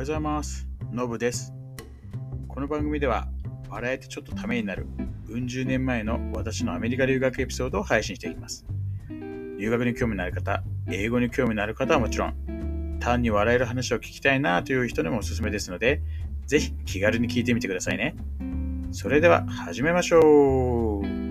[0.00, 0.66] はようございます。
[0.92, 1.52] のぶです。
[2.48, 3.28] この番組では、
[3.68, 4.86] 笑えてちょっとためになる、
[5.28, 8.64] うん十年前の私のアメリカ留学エピソードを配信していきます。
[9.10, 16.00] 留学に興味のある方、英語に興味のある方はもちろん、単に笑える話を聞きたいなという人にもおすすめですので、
[16.46, 18.16] ぜひ気軽に聞いてみてくださいね。
[18.92, 21.29] それでは始めましょう。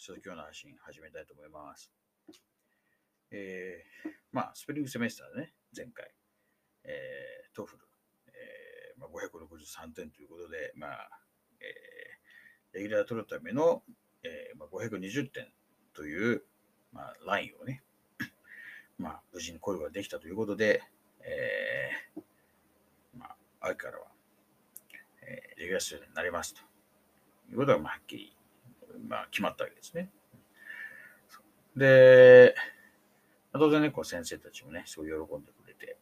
[0.00, 1.92] と、ちょっと今日の配信始めたいと思います。
[3.30, 6.10] えー、まあ、 spring semester でね、前回、
[6.84, 7.82] えー、 TOEFL、
[8.28, 11.10] えーまあ、563点ということで、まあ、
[11.60, 13.82] えー、レギュラー取るための、
[14.24, 15.52] えーまあ、520点
[15.92, 16.42] という、
[16.92, 17.82] まあ、ラインをね、
[18.98, 20.82] まあ、無事に越えができたということで、
[21.20, 22.22] えー、
[23.14, 24.10] まあ、秋からは、
[25.22, 26.62] えー、レギュラー出場になりますと。
[27.50, 28.36] いうことが、まあ、はっきり、
[29.08, 30.10] まあ、決まったわけですね。
[31.76, 32.54] で、
[33.52, 35.98] 当然ね、こう先生たちもね、すごい喜んでくれて、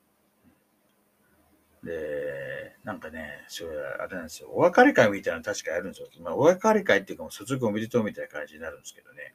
[1.82, 6.08] で、なんかね、それあれなんですよ、お別れ会みたいなの確かやるんですよ。
[6.22, 9.34] まあ、お別れ会っていうか、もう卒業おめでとうみたいな感じになるんですけどね。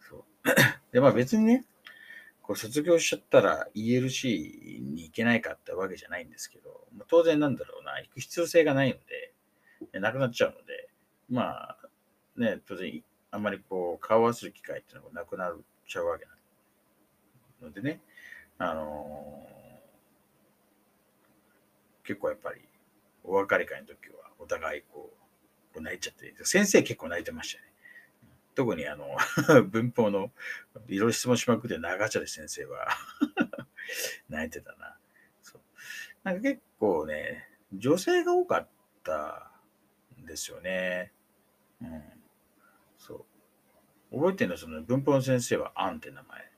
[0.00, 0.24] そう
[0.92, 1.64] で、まあ別にね、
[2.42, 8.96] こう卒業しちゃったら ELC に行けないかってわけじゃないんですけど、まあ、当然なんだろうな、行く必要性がないの
[9.92, 10.88] で、なくなっちゃうので、
[11.28, 11.77] まあ
[12.38, 16.30] ね、当然あんまりこう顔を合わせる機会っていうのがなくなっちゃうわけな
[17.62, 18.00] のでね、
[18.58, 19.58] あのー
[22.08, 22.62] 結構やっぱり
[23.22, 27.68] お別れ会の時はお互いこうこう泣いちゃって、先生結構泣いてましたね。
[28.54, 29.04] 特にあの
[29.68, 30.32] 文法の
[30.88, 32.88] いろいろ質問しまくって長茶で先生は
[34.30, 34.96] 泣いてたな。
[35.42, 35.60] そう
[36.24, 38.68] なんか結構ね、女性が多かっ
[39.04, 39.52] た
[40.18, 41.12] んですよね。
[41.82, 42.17] うん。
[44.12, 46.50] 覚えてるのはその文法の先生はアンって名前。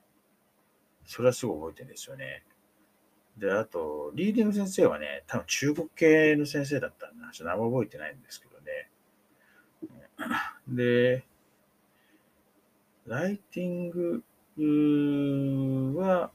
[1.05, 2.43] それはすごい覚えてるんですよね。
[3.37, 7.31] で、あと、リーディング先生はね、多分中国系の先生だったんだ。
[7.31, 8.89] ちょっと名前覚えてないんですけどね。
[10.67, 11.25] で、
[13.05, 14.23] ライティング
[15.97, 16.31] は、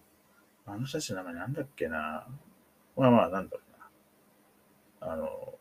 [0.66, 2.26] あの先生の名前なんだっけな。
[2.96, 3.62] まあまあ、なんだろ
[5.00, 5.12] うな。
[5.12, 5.55] あの、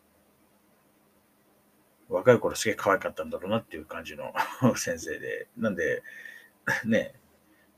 [2.25, 4.33] 若い頃すげえ可愛かったんだろうなっていう感じの
[4.75, 6.01] 先生で、なんで、
[6.85, 7.13] ね、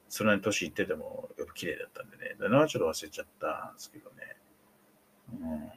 [0.08, 4.38] そんなに年いっててもやっぱ綺麗だったんでね、名前はちょっと忘れちゃったんですけどね。
[5.34, 5.72] うん。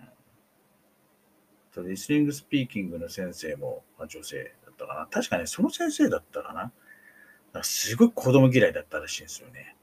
[1.73, 5.07] とリスニングスピーキングの先生もまあ女性だったかな。
[5.07, 6.73] 確かね、その先生だったかな。
[7.53, 9.77] かすごい子供嫌いだったらしいんですよね。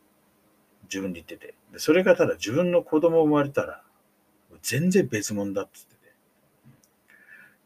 [0.83, 1.55] 自分で言ってて。
[1.73, 3.83] でそれがただ自分の子供生まれたら、
[4.61, 5.96] 全然別物だって言って。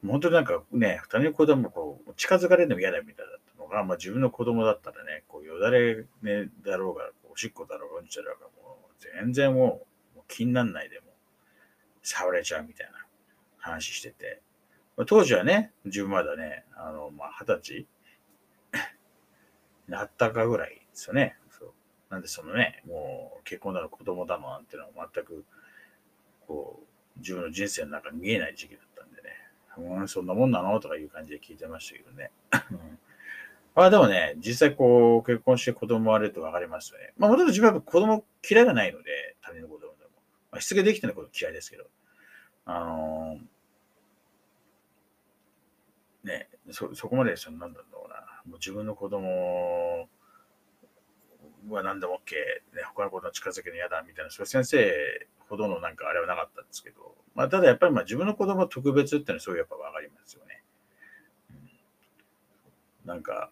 [0.06, 11.06] 本当になんかね、二人の子供こう近づかれるのも嫌だみたいだったのが、まあ自分の子供だったらね、こうよだれ、ね、だろうが、おしっこだろうが、うんちだろうが、もう全然もうもう気になんないでも
[12.01, 13.06] 触れちゃうみたいな
[13.57, 14.41] 話してて。
[14.97, 17.88] まあ当時はね、自分まだね、あの、まあ二十歳
[19.88, 21.38] なったかぐらいですよね。
[21.50, 21.73] そう
[22.09, 25.45] なんでそのね、もう結婚だの子供だのなんていうのは全く、
[26.47, 26.84] こ
[27.16, 28.91] う、自分の人生の中に見えない時期だった、
[29.78, 30.80] うん、そんなもんなの？
[30.80, 32.32] とかいう感じで聞いてましたけどね。
[33.74, 37.14] まあでもね、実際こう、結婚して子供生まれると分かりますよね。
[37.18, 39.94] まあもともと自分は子供嫌いがないので、他人の子供でも。
[40.52, 41.86] まあ、しつけできてないこと嫌いですけど。
[42.66, 43.42] あのー
[46.24, 50.08] ね、そ、そこまでそのなんだろうな、もう自分の子供
[51.70, 52.36] は何でも OK、
[52.76, 60.63] ね、他の子と近づけるの嫌だみたいな、それ先生ほどのなんかあれはなかったんですけど、まあただやっぱりまあ自分の子供特別っていうのはそういうやっぱ分かりますよね。
[63.03, 63.51] なんか、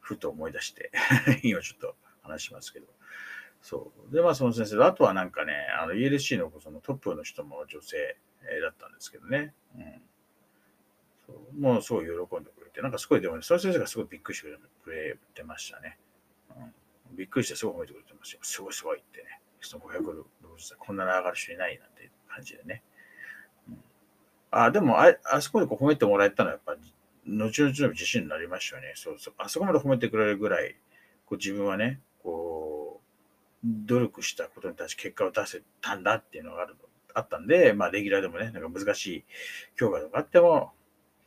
[0.00, 0.92] ふと思い出して、
[1.42, 2.86] 今ちょっと話しますけど。
[3.62, 4.14] そう。
[4.14, 8.16] で、まあその先生と、あとはなんかね、あの ELC のそのトップの人も女性
[8.62, 9.54] だったんですけどね。
[9.74, 10.02] うん。
[11.26, 15.98] そうもうすごい喜んでくれて、なんかすごいでもね、その先生がすごいびっくりしてくれてましたね。
[17.10, 18.44] うん、びっくりしてすごい褒めてくれてましたよ。
[18.44, 19.40] すごいすごいってね。
[19.66, 19.84] その
[20.78, 22.82] こんなに上がる人いないなんて感じでね。
[23.68, 23.78] うん、
[24.50, 26.76] あ、でもあ、あそこでこう褒めてもらえたのはやっぱ、
[27.26, 28.92] 後々の自信になりましたよね。
[28.96, 29.34] そうそう。
[29.38, 30.76] あそこまで褒めてくれるぐらい、
[31.26, 33.04] こう自分はね、こう、
[33.64, 36.76] 努力したことに対して結果を出せたんだっていうのがある
[37.14, 39.24] あったんで、まあ、レギュラーでもね、なんか難しい
[39.78, 40.72] 評価とかあっても、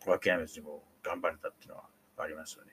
[0.06, 1.84] 諦めずにも頑張れたっていうのは
[2.18, 2.72] ありますよね。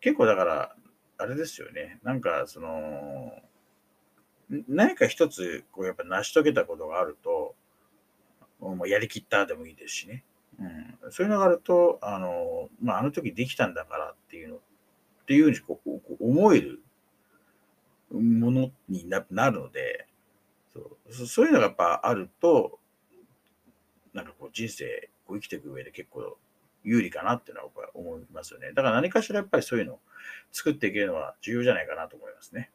[0.00, 0.76] 結構だから、
[1.18, 2.00] あれですよね。
[2.02, 3.32] なんか、その、
[4.68, 7.54] 何か一つ、こう、やっぱ成し遂げたことがあると、
[8.60, 10.24] もうやりきったでもいいですしね。
[10.60, 10.64] う
[11.08, 14.60] ん、そういうのがあると、あの、まあ、あの時できたんだからっていうの、っ
[15.26, 16.82] ていうふうにこうこう思える
[18.10, 20.06] ものになるので
[20.72, 22.78] そうそ、そういうのがやっぱあると、
[24.12, 26.36] なんかこう人生こう生きていく上で結構
[26.84, 28.72] 有利かなっていうのは僕は思いますよね。
[28.74, 30.00] だから何かしらやっぱりそういうのを
[30.50, 32.70] 作っていけるのは重要じゃないかなと思いますね。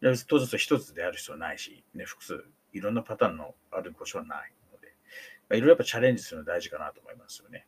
[0.00, 4.88] 当然一つである必要ないし、ね、複数、いろんなパターンのあることはないので、
[5.50, 7.66] いろいろやっぱチャレンジするの大事かなと思いますよね。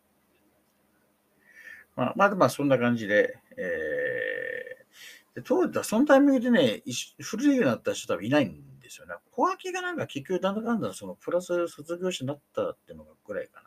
[1.94, 6.82] まあ、まあ、まあ、そんな感じで、えー、で当時はそのタイミングでね、
[7.20, 9.14] フルリーグになった人多分いないんですよね。
[9.30, 13.62] 小脇がなんか結局だんだんだんだんそのプラス卒業者になったっていうのがぐらいか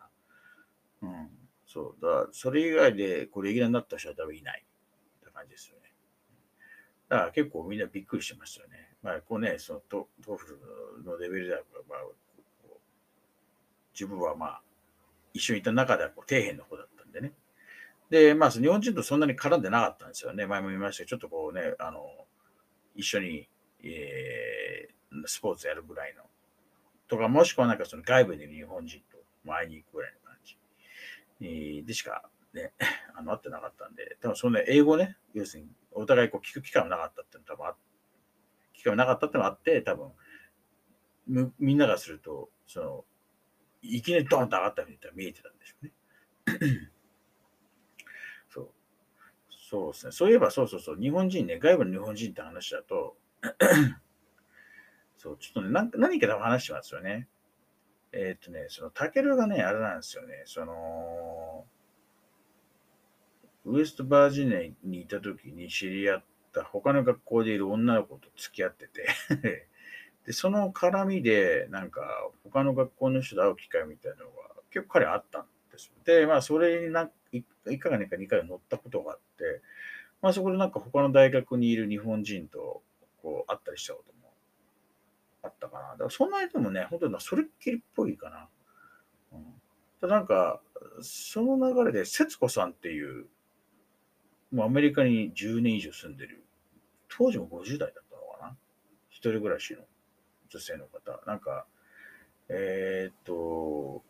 [1.02, 1.08] な。
[1.08, 1.28] うん。
[1.66, 2.02] そう。
[2.02, 5.92] だそれ以外でこうレギュラーになった人は多分いないって感じですよね。
[7.08, 8.88] だから結構みんなびっくりしましたよね。
[9.02, 10.58] まあ、こうね、そのトトフ
[10.98, 11.98] ルのレベルでは、まあ、
[13.92, 14.62] 自分はまあ、
[15.32, 17.32] 一緒にいた中ではこう底辺の方だったんでね。
[18.10, 20.46] で、まあ、日本人とそんなに絡んでなかったんですよね。
[20.46, 22.04] 前も言いましたけど、ちょっとこうね、あの、
[22.94, 23.48] 一緒に、
[23.82, 26.24] えー、スポーツやるぐらいの。
[27.08, 30.58] とか、もしくはなんかその外部で日本人と会いに行くぐらいの感じ。
[31.40, 32.72] えー、でしかね、
[33.14, 37.76] あの、会ってなかったんで、多分その、ね、英語ね、要するにお互いこう聞く機会もなかったっていうの多分あ
[38.74, 40.12] 機会もなかったっていうのあって、多分
[41.26, 43.04] むみんながすると、その、
[43.82, 45.92] いきなりドンと上がったみたいな見えてたんでしょうね。
[48.48, 48.70] そう。
[49.50, 50.12] そうですね。
[50.12, 53.16] そういえば、そうそうそう、日本人ね、外部の日本人って話だと、
[55.18, 57.28] そう、ちょっとね、何何かでも話してますよね。
[58.12, 61.66] えー、っとね、その、タケルがね、あれなんですよね、その、
[63.66, 69.06] ウエストバージニアにいた時に知り合った他の学校でいる女の子と付き合ってて
[70.26, 72.02] で、その絡みで、なんか
[72.44, 74.36] 他の学校の人と会う機会みたいなのが
[74.70, 75.92] 結構彼あったんですよ。
[76.04, 79.62] で、まあそれにな1回か2回2回乗ったことがあって、
[80.20, 82.82] まあそこでなんか他の大学にいる日本人と
[83.22, 84.32] こう会ったりしたことも
[85.42, 85.90] あったかな。
[85.92, 88.48] だからそんなにでもね、本当にそれっきりっぽいかな。
[89.32, 89.62] うん、
[90.00, 90.60] ただなんか、
[91.02, 93.26] その流れで節子さんっていう
[94.52, 96.44] もうアメリカに10年以上住んでる。
[97.08, 98.56] 当時も50代だったのかな
[99.10, 99.80] 一人暮らしの
[100.48, 101.20] 女性の方。
[101.26, 101.66] なんか、
[102.48, 104.02] えー、っと、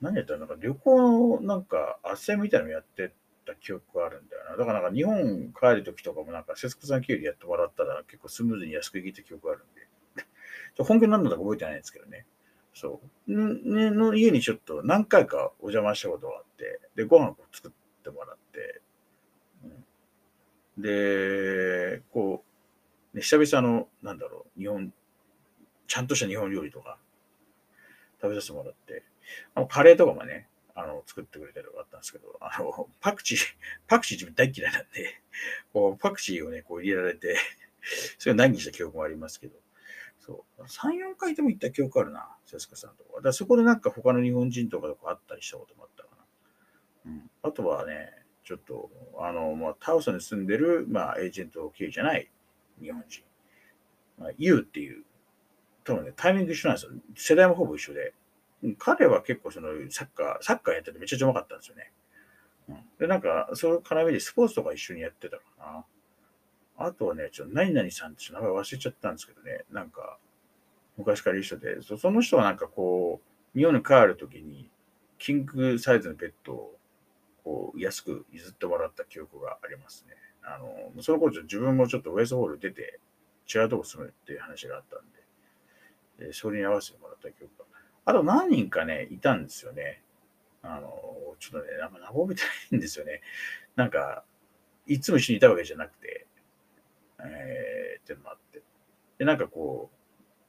[0.00, 3.14] 何やったなんか旅行のなんか斡旋みたいなのやって
[3.46, 4.56] た記憶があるんだよな。
[4.56, 9.88] だからなんか日本帰るときとかもなんか節子さん経由でやってもらったら結構スムーズに安く行きた記憶があるんで。
[10.84, 12.26] 本気なんだか覚えてないんですけどね。
[12.74, 13.32] そう。
[13.32, 18.82] ね、の家にちょっと何回かお邪魔したことがあって、で、ご飯を作って、ってもらって、
[20.76, 22.44] で、こ
[23.14, 24.92] う、ね、久々の、なんだろう、日本、
[25.86, 26.98] ちゃんとした日本料理とか
[28.20, 29.04] 食べさせてもらって、
[29.54, 33.38] あのカレーとかもね、あの、作ってくれたりとかあったんですけど、あの、パクチー、
[33.86, 35.22] パクチー自分大嫌いなんで、
[35.72, 37.36] こう、パクチーをね、こう入れられて、
[38.18, 39.54] それを何にした記憶もありますけど、
[40.18, 43.20] そう、3、4回でも行った記憶あるな、セスカさんとか。
[43.22, 45.93] だそこでなんか他の日本人とかとか会ったりしたこともあっ。
[47.42, 48.10] あとはね、
[48.44, 52.30] ちょっと、あの、まあ、タウソに住んでる、まあ、エージェント経由じゃない
[52.80, 53.24] 日本人。
[54.18, 55.04] まあ、ユウっていう、
[55.84, 56.92] 多分ね、タイミング一緒なんですよ。
[57.14, 58.14] 世代もほぼ一緒で。
[58.78, 61.92] 彼は結構そのサッカー、サッカーやっててめちゃくちゃうまかったんですよね。
[62.68, 65.84] うん、で、なんか、その絡みでスポーツとか一緒にやってたかな。
[66.76, 70.18] あとはね、ちょっと何々さんって名前忘れちゃったんですけどね、なんか、
[70.96, 73.20] 昔から一緒で、その人はなんかこ
[73.54, 74.70] う、日本に帰るときに、
[75.18, 76.78] キングサイズのベッドを
[77.44, 80.14] こう安く譲ってもらった記憶がありますね。
[80.42, 82.98] あの、その頃自分もちょっとウェイスホール出て
[83.54, 85.02] 違うとこ住むっていう話があったん
[86.18, 87.64] で、でそれに合わせてもらった記憶が。
[88.06, 90.02] あと何人かね、いたんですよね。
[90.62, 90.88] あの、
[91.38, 93.20] ちょっとね、なんか覚えてないんですよね。
[93.76, 94.24] なんか、
[94.86, 96.26] いつも一緒にいたわけじゃなくて、
[97.20, 98.62] えー、っていうのもあって。
[99.18, 99.96] で、なんかこう、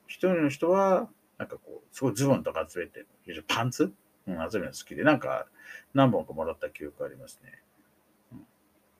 [0.07, 3.05] 一人の人は、なんかこう、すごいズボンとか集めて、
[3.47, 3.93] パンツ
[4.27, 5.47] うん、集めるの好きで、なんか
[5.93, 7.61] 何本かもらった記憶ありますね。
[8.31, 8.45] うん、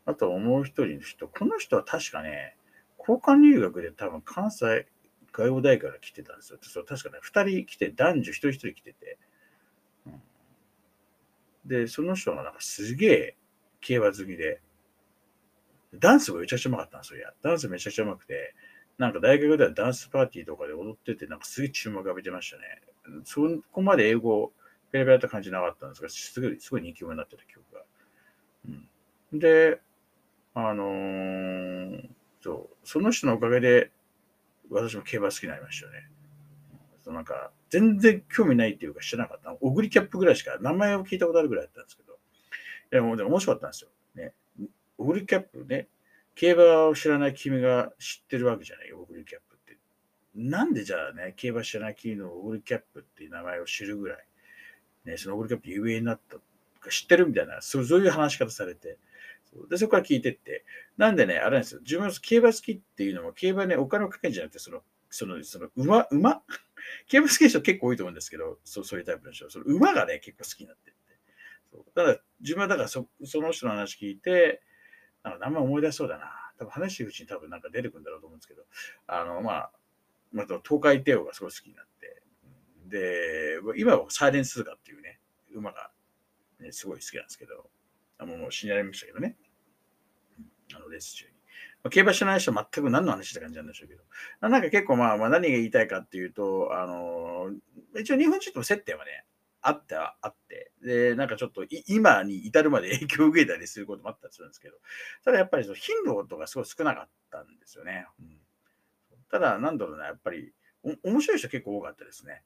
[0.05, 2.55] あともう一人の人、この人は確かね、
[2.99, 4.87] 交換留学で多分関西
[5.31, 6.59] 外語大から来てたんですよ。
[6.61, 9.17] そ確かね、二人来て、男女一人一人来てて、
[10.07, 10.21] うん。
[11.65, 13.37] で、その人がなんかすげえ
[13.81, 14.61] 競馬好きで、
[15.93, 17.33] ダンスがめちゃくちゃうまかったんですよ。
[17.41, 18.55] ダンスめちゃくちゃうまくて、
[18.97, 22.81] なんか大学ではダンスパーティーとかで踊ってて、なんかすげえ注目浴びてましたね。
[23.25, 23.41] そ
[23.71, 24.53] こまで英語
[24.95, 27.81] ペラペラって感じなかったんですが、すごい、すごい人気者になってた記憶が。
[29.33, 29.39] うん。
[29.39, 29.81] で、
[30.53, 32.07] あのー、
[32.41, 33.91] そう、その人のおかげで、
[34.69, 36.09] 私も競馬好きになりましたよね。
[37.07, 39.57] なんか、全然興味ないっていうか知らなかった。
[39.59, 42.13] オグリキャップぐらいしか、名前を聞いたことあるぐらいだったんですけど、
[42.93, 43.89] いや、もでも面白かったんですよ。
[44.15, 44.33] ね。
[44.97, 45.89] オグリキャップね、
[46.35, 49.77] 競馬を知らない君が知ってるわけじゃないよ、オグリキャップって。
[50.35, 54.25] なんでじゃあね、競馬知らない君のオグリキャップっていう名前を知るぐらい、
[55.05, 56.37] ね、そのオグリキャップ有名になった
[56.79, 58.97] か知ってるみたいな、そういう話し方されて、
[59.69, 60.65] で、そこから聞いてって、
[60.97, 66.41] なんでね、あれなんですよ、自分は競馬好きっていうのも、競馬ね、お金をかけるんじゃなくて、その、その、その馬、馬？
[67.07, 70.99] 競馬好きな人結構多いと思うんですけど、そうそういうタイプの人、その馬がね、結構好きになってって。
[71.71, 74.61] そうだ、自分はだからそその人の話聞いて、
[75.23, 76.51] なんか名前思い出しそうだな。
[76.57, 78.63] 多分話してるうちに多分なんか出てくるんだろうと思うんですけど、
[79.07, 79.71] あの、まあ、
[80.31, 81.94] まあ、東海帝王がすごい好きになって、
[82.85, 85.19] で、今はサイレンスーガっていうね、
[85.53, 85.91] 馬が、
[86.59, 87.69] ね、すごい好きなんですけど、
[88.17, 89.35] あもう死にられましたけどね。
[90.73, 91.31] あのレース中に。
[91.83, 94.03] まあ、競馬知らない人は全く何の話って感じなんでしょうけど、
[94.41, 99.25] なんか結構まあ、まあ、何が言いたいかっていうと、あのー、一応日本人との接点はね、
[99.61, 104.75] あってはあって、で、なんかちょっと今に至るまで影響を受けたりすることもあったりするんですけど、
[105.23, 108.07] ただやっぱりその頻度とかすごい少なかったんですよね。
[108.19, 108.37] うん、
[109.31, 112.43] ただ、なんだろうな、やっぱりお面白い人結構多かったですね。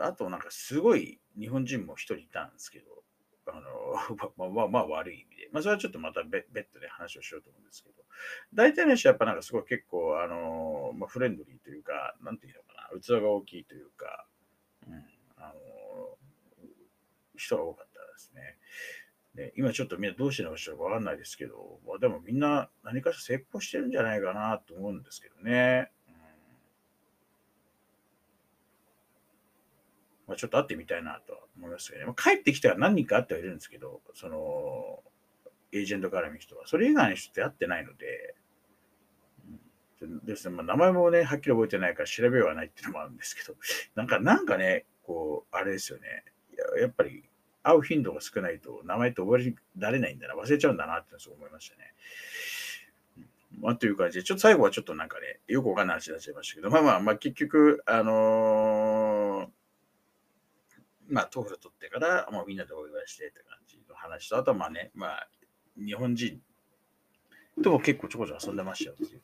[0.00, 2.86] あと、なんかすごい日本人も一人いたんですけど、
[3.46, 3.62] あの、
[4.36, 5.48] まあ、まあ、まあ、悪い意味で。
[5.52, 8.02] まあ、それはちょっとまた別途で話をしようと思うんですけど、
[8.54, 14.26] 大体の人はやっぱなんかすごい結構、あの、まあ、フレンドリーというか、なんていうのかな、器が大きいというか、
[14.86, 14.94] うん、
[15.36, 16.18] あの、
[17.36, 18.58] 人が多かったですね。
[19.34, 25.90] で今ちょっとみんなどうしてのかちょっとわかんないですけど、まあ、でもみんな何かしら成功してるんじゃないかなと思うんですけどね。
[30.32, 32.06] まあ、ちょっと会ってみたいなと思いますけどね。
[32.06, 35.02] まあ、帰ってきたら何人か会ってはいるんですけど、その、
[35.72, 36.66] エージェントから見る人は。
[36.66, 38.34] それ以外の人って会ってないので、
[40.00, 43.56] うん、ですね、まあ、名前もね、はっきり覚えてないから調べようはないっていうのもあるんですけど、
[43.94, 46.24] なんか、なんかね、こう、あれですよね。
[46.80, 47.28] やっぱり、
[47.62, 51.94] 会う頻度が少ないと名前って覚えられないんだな、忘れちゃうんだなってそう思いましたね。
[53.60, 59.11] まあ、という感じで、ちょっと最後はちょっとなんかね、よくわかんない話になっちゃいましたけど、まあまあ、まあ結局、あのー
[61.08, 65.28] まあ、 TOEFL 取ってから、もうみんなでお祝いしてって感じの話と、あとはまあね、まあ、
[65.76, 66.40] 日本人
[67.62, 69.20] とも結構ちょこちょこ遊んでましたよっていう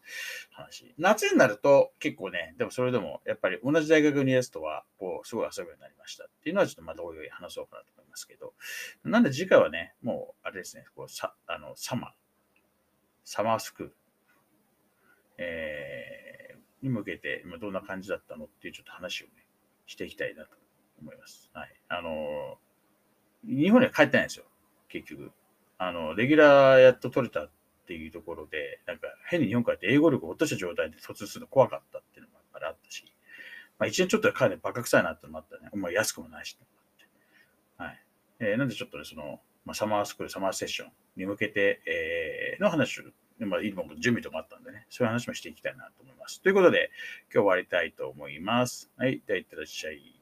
[0.53, 0.95] 話。
[0.99, 8.53] 夏になると結構ね、でもそれでもやっぱり同じ大学にやつとは、こう、すごい遊ぶようになりましたっていうのはちょっとまたおいおい話そうかなと思いますけど。
[9.05, 12.11] なんで次回はね、もう、あれですね、こう、さ、あの、サマー、
[13.25, 13.97] サマースクール、
[15.39, 19.33] えー、に向けて、今どんな感じだったのっていうちょっと話をね、
[19.87, 20.58] していきたいなと
[21.01, 21.51] 思います。
[21.53, 21.75] はい。
[21.89, 22.59] あの、
[23.45, 24.45] 日本には帰ってないんですよ。
[24.89, 25.33] 結局。
[25.79, 27.51] あの、レギュラーやっと取れたっ
[27.87, 33.05] ていうところで、なんか変に日本からって英語力を落とした状態で突するの怖かったっていうのもやっぱりあったし、
[33.79, 35.71] まあ一年ちょっと彼、バカ臭いなってのもあったね。
[35.75, 36.59] まあ安くもないし、
[37.77, 38.05] はい。
[38.41, 43.03] えー、なんでちょっとね、その、まあ、サマースクール、サマーセッションに向けて、えー、の話を、
[43.41, 46.41] まあ、今も準備とかあったんでね、そういう話もしていきたいなと思います。
[46.43, 46.91] ということで、
[47.25, 48.91] 今日終わりたいと思います。
[48.97, 49.23] はい。
[49.27, 50.18] では、いってらっしゃい。